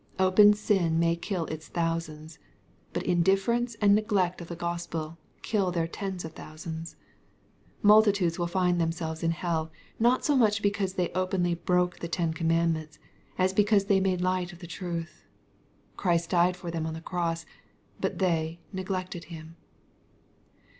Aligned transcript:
iQpen 0.17 0.55
sin 0.55 0.97
may 0.97 1.15
kill 1.15 1.45
its 1.45 1.67
thousands 1.67 2.39
i 2.95 2.97
(out 2.97 3.03
indifference 3.05 3.75
and 3.79 3.93
neglect 3.93 4.41
of 4.41 4.47
the 4.47 4.55
Gospel 4.55 5.19
kill 5.43 5.69
their 5.69 5.85
tens 5.85 6.25
of 6.25 6.33
thousands, 6.33 6.93
j 6.93 6.97
Multitudes 7.83 8.39
will 8.39 8.47
find 8.47 8.81
themselves 8.81 9.21
in 9.21 9.29
hell, 9.29 9.71
not 9.99 10.25
so 10.25 10.35
much 10.35 10.63
because 10.63 10.95
they 10.95 11.09
openly 11.11 11.53
broke 11.53 11.99
the 11.99 12.07
ten 12.07 12.33
commandments, 12.33 12.97
as 13.37 13.53
because 13.53 13.85
they 13.85 13.99
made 13.99 14.21
light 14.21 14.51
of 14.51 14.57
the 14.57 14.65
truth. 14.65 15.23
Christ 15.97 16.31
died 16.31 16.57
for 16.57 16.71
them 16.71 16.87
on 16.87 16.95
the 16.95 17.01
cross, 17.01 17.45
but 17.99 18.17
they 18.17 18.59
neglected 18.73 19.25
Him. 19.25 19.55